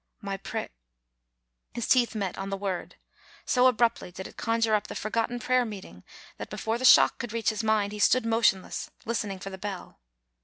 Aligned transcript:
"My 0.19 0.35
pray 0.37 0.69
—"His 1.75 1.87
teeth 1.87 2.15
met 2.15 2.35
on 2.35 2.49
the 2.49 2.57
word; 2.57 2.95
so 3.45 3.67
abruptly 3.67 4.11
did 4.11 4.25
it 4.27 4.35
conjure 4.35 4.73
up 4.73 4.87
the 4.87 4.95
forgotten 4.95 5.39
prayer 5.39 5.63
meeting 5.63 6.03
that 6.37 6.49
before 6.49 6.79
the 6.79 6.85
shock 6.85 7.19
could 7.19 7.33
reach 7.33 7.51
his 7.51 7.63
mind 7.63 7.91
he 7.91 7.99
stood 7.99 8.25
motionless, 8.25 8.89
listening 9.05 9.37
for 9.37 9.51
the 9.51 9.59
bell. 9.59 9.99